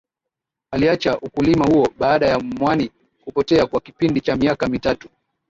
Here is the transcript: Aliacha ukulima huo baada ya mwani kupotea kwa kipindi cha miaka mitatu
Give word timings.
Aliacha 0.71 1.17
ukulima 1.19 1.65
huo 1.65 1.87
baada 1.99 2.25
ya 2.27 2.39
mwani 2.39 2.91
kupotea 3.25 3.65
kwa 3.65 3.81
kipindi 3.81 4.21
cha 4.21 4.35
miaka 4.35 4.67
mitatu 4.67 5.09